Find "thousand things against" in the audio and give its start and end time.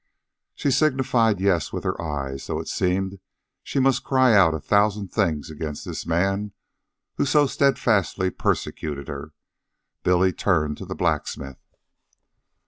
4.59-5.85